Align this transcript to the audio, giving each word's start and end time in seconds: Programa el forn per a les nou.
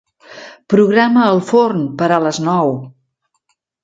Programa 0.73 1.25
el 1.33 1.41
forn 1.49 1.83
per 1.99 2.07
a 2.15 2.17
les 2.29 2.39
nou. 2.47 2.73